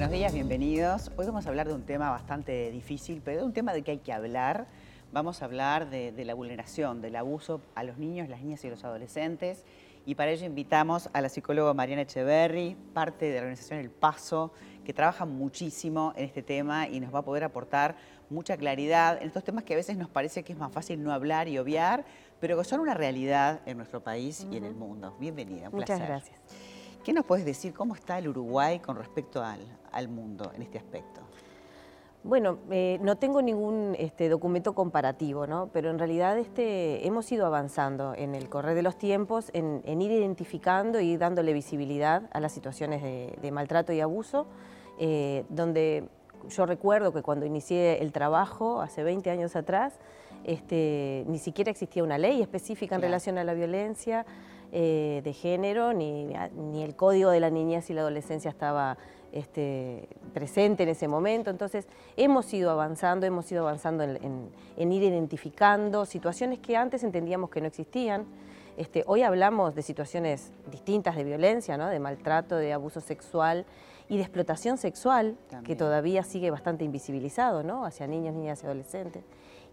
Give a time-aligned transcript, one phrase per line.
[0.00, 1.10] Buenos días, bienvenidos.
[1.18, 3.90] Hoy vamos a hablar de un tema bastante difícil, pero de un tema de que
[3.90, 4.66] hay que hablar.
[5.12, 8.70] Vamos a hablar de, de la vulneración, del abuso a los niños, las niñas y
[8.70, 9.62] los adolescentes.
[10.06, 14.54] Y para ello invitamos a la psicóloga Mariana Echeverry, parte de la organización El Paso,
[14.86, 17.94] que trabaja muchísimo en este tema y nos va a poder aportar
[18.30, 21.12] mucha claridad en estos temas que a veces nos parece que es más fácil no
[21.12, 22.06] hablar y obviar,
[22.40, 25.14] pero que son una realidad en nuestro país y en el mundo.
[25.20, 26.06] Bienvenida, un Muchas placer.
[26.06, 26.40] gracias.
[27.10, 29.58] ¿Qué nos puedes decir cómo está el Uruguay con respecto al,
[29.90, 31.20] al mundo en este aspecto?
[32.22, 35.70] Bueno, eh, no tengo ningún este, documento comparativo, ¿no?
[35.72, 40.00] pero en realidad este, hemos ido avanzando en el correr de los tiempos, en, en
[40.00, 44.46] ir identificando y dándole visibilidad a las situaciones de, de maltrato y abuso,
[45.00, 46.04] eh, donde
[46.48, 49.98] yo recuerdo que cuando inicié el trabajo, hace 20 años atrás,
[50.44, 53.08] este, ni siquiera existía una ley específica en Claro.
[53.10, 54.24] relación a la violencia
[54.72, 58.96] eh, de género, ni, ni el código de la niñez y la adolescencia estaba
[59.32, 61.50] este, presente en ese momento.
[61.50, 61.86] Entonces,
[62.16, 67.50] hemos ido avanzando, hemos ido avanzando en, en- en ir identificando situaciones que antes entendíamos
[67.50, 68.26] que no existían.
[68.76, 71.88] Este, hoy hablamos de situaciones distintas de violencia, ¿no?
[71.88, 73.66] de maltrato, de abuso sexual
[74.08, 77.84] y de explotación sexual, que todavía sigue bastante invisibilizado ¿no?
[77.84, 79.22] hacia niños, niñas y adolescentes.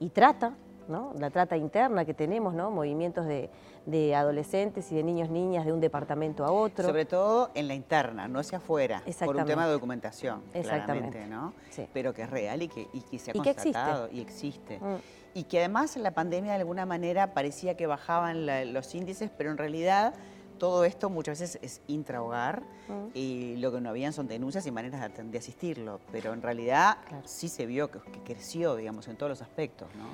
[0.00, 0.54] Y trata,
[0.88, 1.12] ¿no?
[1.18, 2.70] la trata interna que tenemos, ¿no?
[2.70, 3.50] movimientos de,
[3.86, 6.84] de adolescentes y de niños, niñas de un departamento a otro.
[6.86, 11.18] Sobre todo en la interna, no hacia afuera, por un tema de documentación, Exactamente.
[11.18, 11.52] claramente, ¿no?
[11.70, 11.86] Sí.
[11.92, 13.72] Pero que es real y que, y que se ha Y que existe.
[13.78, 14.78] constatado y existe.
[14.78, 14.96] Mm.
[15.36, 19.50] Y que además la pandemia de alguna manera parecía que bajaban la- los índices, pero
[19.50, 20.14] en realidad
[20.58, 23.06] todo esto muchas veces es intrahogar Mm.
[23.14, 26.00] y lo que no habían son denuncias y maneras de, asistirlo.
[26.12, 27.26] Pero en realidad Claro.
[27.26, 30.04] sí se vio que, que creció, digamos, en todos los aspectos, ¿no?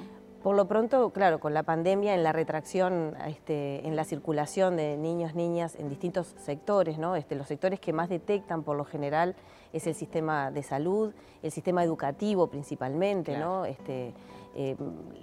[0.42, 4.96] Por lo pronto, claro, con la pandemia, en la retracción, este, en la circulación de
[4.96, 7.14] niños, niñas en distintos sectores, ¿no?
[7.14, 9.34] Este, los sectores que más detectan por lo general
[9.74, 11.12] es el sistema de salud,
[11.42, 13.46] el sistema educativo principalmente, Claro.
[13.60, 13.64] ¿no?
[13.66, 14.14] Este,
[14.54, 14.76] eh,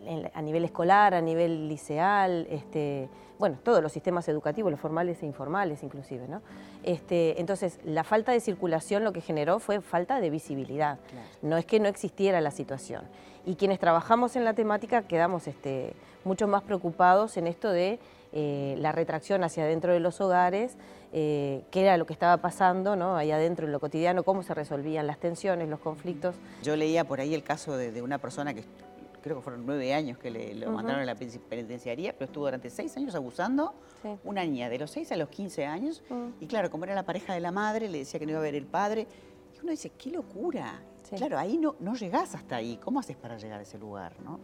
[0.05, 5.21] en a nivel escolar, a nivel liceal, este, bueno, todos los sistemas educativos, los formales
[5.21, 6.41] e informales inclusive, ¿no?
[6.83, 10.99] Este, entonces, la falta de circulación lo que generó fue falta de visibilidad.
[11.09, 11.27] Claro.
[11.41, 13.03] No es que no existiera la situación.
[13.45, 15.93] Y quienes trabajamos en la temática quedamos este,
[16.23, 17.99] mucho más preocupados en esto de
[18.33, 20.75] eh, la retracción hacia adentro de los hogares,
[21.13, 23.16] eh, qué era lo que estaba pasando ¿no?
[23.16, 26.35] ahí adentro en lo cotidiano, cómo se resolvían las tensiones, los conflictos.
[26.61, 28.63] Yo leía por ahí el caso de, de una persona que
[29.27, 32.69] creo que fueron nueve años que le, lo mandaron a la penitenciaría, pero estuvo durante
[32.69, 33.73] seis años abusando.
[34.01, 34.09] Sí.
[34.23, 36.03] Una niña de los seis a los 15 años.
[36.39, 38.43] Y claro, como era la pareja de la madre, le decía que no iba a
[38.43, 39.07] ver el padre.
[39.55, 40.81] Y uno dice, qué locura.
[41.03, 41.16] Sí.
[41.16, 42.77] Claro, ahí no, no llegás hasta ahí.
[42.83, 44.13] ¿Cómo haces para llegar a ese lugar?
[44.23, 44.39] ¿no?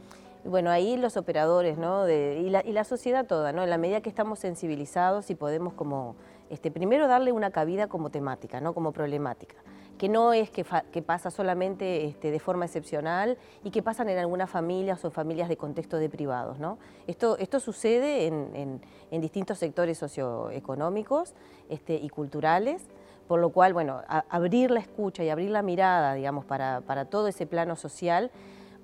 [0.46, 2.04] Bueno, ahí los operadores, ¿no?
[2.04, 3.64] De- y, la, y la sociedad toda, ¿no?
[3.64, 6.16] En la medida que estamos sensibilizados y podemos como,
[6.50, 8.74] este, primero darle una cabida como temática, ¿no?
[8.74, 9.56] Como problemática.
[9.98, 10.64] Que no es que,
[11.02, 15.56] pasa solamente este, de forma excepcional y que pasan en algunas familias o familias de
[15.56, 16.78] contexto de privados, ¿no?
[17.08, 18.82] Esto, esto sucede en,
[19.12, 21.34] en- distintos sectores socioeconómicos
[21.70, 22.84] este, y culturales,
[23.28, 27.28] por lo cual, bueno, abrir la escucha y abrir la mirada, digamos, para, para todo
[27.28, 28.32] ese plano social,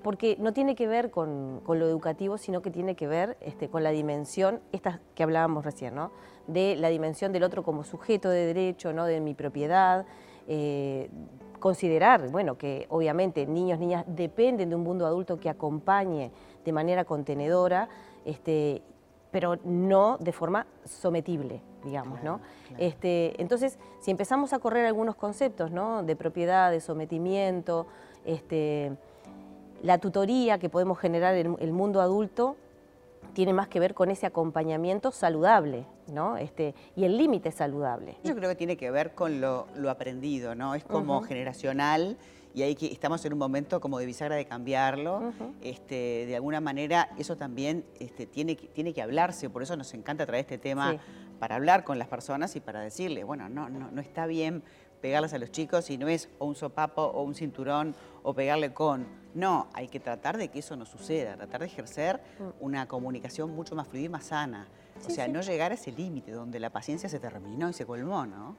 [0.03, 3.67] porque no tiene que ver con, con lo educativo, sino que tiene que ver este,
[3.67, 6.11] con la dimensión, esta que hablábamos recién, ¿no?
[6.47, 9.05] de la dimensión del otro como sujeto de derecho, ¿no?
[9.05, 10.05] de mi propiedad,
[10.51, 11.09] eh,
[11.59, 16.31] considerar, bueno, que obviamente niños, niñas dependen de un mundo adulto que acompañe
[16.65, 17.87] de manera contenedora,
[18.25, 18.81] este,
[19.29, 22.39] pero no de forma sometible, digamos, ¿no?
[22.39, 22.83] Claro.
[22.83, 26.01] Este, entonces, si empezamos a correr algunos conceptos, ¿no?
[26.01, 27.85] De propiedad, de sometimiento,
[28.25, 28.97] este,
[29.83, 32.55] la tutoría que podemos generar en el mundo adulto
[33.33, 36.37] tiene más que ver con ese acompañamiento saludable, ¿no?
[36.37, 38.17] Este, y el límite saludable.
[38.23, 40.75] Yo creo que tiene que ver con lo, lo aprendido, ¿no?
[40.75, 42.17] Es como generacional
[42.53, 45.31] y ahí que estamos en un momento como de bisagra de cambiarlo.
[45.61, 49.93] Este, de alguna manera eso también este, tiene, que, tiene que hablarse, por eso nos
[49.93, 50.99] encanta traer este tema Sí.
[51.39, 54.63] para hablar con las personas y para decirles, bueno, no, no, no está bien
[55.01, 58.73] pegarles a los chicos y no es o un sopapo o un cinturón o pegarle
[58.73, 59.05] con.
[59.33, 62.19] No, hay que tratar de que eso no suceda, tratar de ejercer
[62.59, 64.67] una comunicación mucho más fluida y más sana.
[64.95, 65.01] o Mm.
[65.05, 65.31] Sí, sea, sí.
[65.31, 68.55] no llegar a ese límite donde la paciencia se terminó y se colmó, ¿no?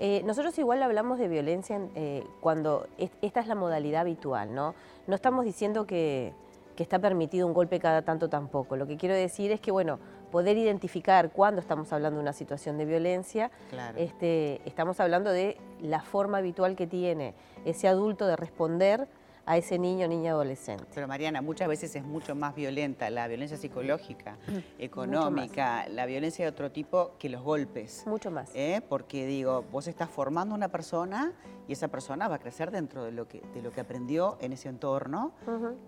[0.00, 4.54] Eh, nosotros igual hablamos de violencia en, eh, cuando es- esta es la modalidad habitual,
[4.54, 4.74] ¿no?
[5.06, 6.32] No estamos diciendo que,
[6.74, 8.76] que está permitido un golpe cada tanto tampoco.
[8.76, 9.98] Lo que quiero decir es que, bueno,
[10.32, 13.98] poder identificar cuándo estamos hablando de una situación de violencia, Claro.
[13.98, 17.34] este, estamos hablando de la forma habitual que tiene
[17.64, 19.06] ese adulto de responder
[19.48, 20.84] a ese niño o niña adolescente.
[20.94, 24.36] Pero Mariana, muchas veces es mucho más violenta la violencia psicológica,
[24.78, 28.04] económica, la violencia de otro tipo que los golpes.
[28.06, 28.50] Mucho más.
[28.54, 28.82] ¿Eh?
[28.86, 31.32] Porque digo, vos estás formando una persona
[31.66, 34.52] y esa persona va a crecer dentro de lo que, de lo que aprendió en
[34.52, 35.32] ese entorno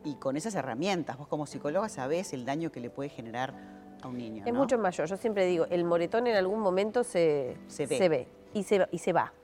[0.05, 1.19] y con esas herramientas.
[1.19, 3.53] Vos como psicóloga sabés el daño que le puede generar
[4.01, 4.43] a un niño.
[4.47, 5.07] Es mucho mayor.
[5.07, 9.13] Yo siempre digo, el moretón en algún momento se, se ve, y, se, y se
[9.13, 9.35] va.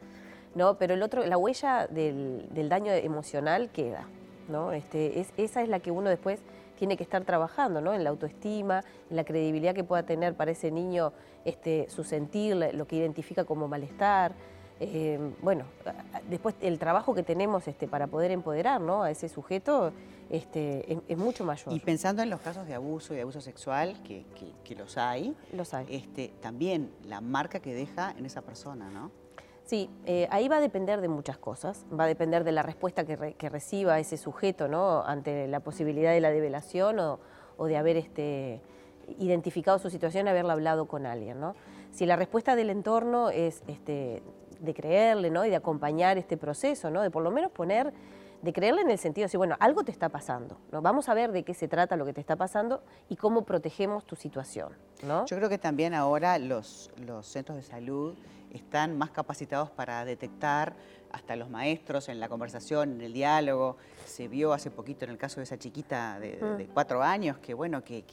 [0.56, 0.78] ¿No?
[0.78, 4.08] Pero el otro, la huella del, daño emocional queda,
[4.48, 4.72] ¿no?
[4.72, 6.40] Este, es, esa es la que uno después
[6.76, 7.92] tiene que estar trabajando, ¿no?
[7.92, 11.12] En la autoestima, en la credibilidad que pueda tener para ese niño
[11.44, 14.34] este, su sentir, lo que identifica como malestar.
[14.80, 15.64] Eh, bueno,
[16.28, 19.02] después el trabajo que tenemos este, para poder empoderar ¿no?
[19.02, 19.92] a ese sujeto
[20.28, 21.74] este, es, mucho mayor.
[21.74, 24.24] Y pensando en los casos de abuso y de abuso sexual, que,
[24.64, 25.86] que los hay, los hay.
[25.90, 29.25] Este, también la marca que deja en esa persona, ¿no?
[29.66, 33.04] Sí, eh, ahí va a depender de muchas cosas, va a depender de la respuesta
[33.04, 33.16] que,
[33.48, 35.02] reciba ese sujeto ¿no?
[35.04, 37.18] ante la posibilidad de la develación o,
[37.66, 38.60] de haber este,
[39.18, 41.40] identificado su situación, haberla hablado con alguien.
[41.40, 41.56] ¿no?
[41.90, 44.22] Si la respuesta del entorno es este,
[44.60, 45.44] de creerle ¿no?
[45.44, 47.02] y de acompañar este proceso, ¿no?
[47.02, 47.92] de por lo menos poner,
[48.46, 50.80] de creerle en el sentido de decir, bueno, algo te está pasando, ¿no?
[50.80, 54.06] vamos a ver de qué se trata lo que te está pasando y cómo protegemos
[54.06, 54.72] tu situación.
[55.02, 55.26] ¿no?
[55.26, 58.14] Yo creo que también ahora los, los centros de salud
[58.52, 60.74] están más capacitados para detectar,
[61.12, 63.76] hasta los maestros en la conversación, en el diálogo.
[64.04, 66.72] Se vio hace poquito en el caso de esa chiquita de, mm.
[66.72, 68.04] cuatro años que, bueno, que,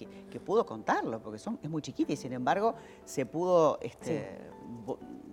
[0.46, 2.76] pudo contarlo, porque son, es muy chiquita y sin embargo
[3.06, 4.38] se pudo este,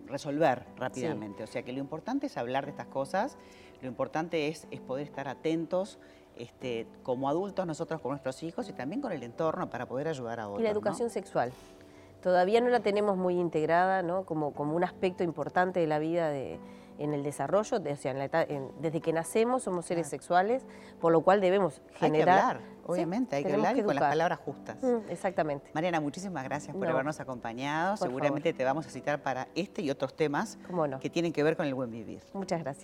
[0.07, 1.43] resolver rápidamente.
[1.43, 3.37] O sea que lo importante es hablar de estas cosas,
[3.83, 5.99] lo importante es, es poder estar atentos
[6.37, 10.41] este, como adultos nosotros con nuestros hijos y también con el entorno para poder ayudar
[10.41, 10.61] a otros.
[10.61, 11.53] Y la educación sexual.
[12.23, 14.25] Todavía no la tenemos muy integrada ¿no?
[14.25, 16.59] como, como un aspecto importante de la vida de,
[17.01, 18.15] en el desarrollo, o sea,
[18.81, 20.63] desde que nacemos somos seres sexuales,
[21.01, 22.29] por lo cual debemos generar...
[22.29, 24.83] Hay que hablar, obviamente, hay que hablar y con las palabras justas.
[24.83, 25.71] Mm, exactamente.
[25.73, 27.97] Mariana, muchísimas gracias por habernos acompañado.
[27.97, 30.59] Seguramente te vamos a citar para este y otros temas
[31.01, 32.23] que tienen que ver con el buen vivir.
[32.35, 32.79] Muchas gracias.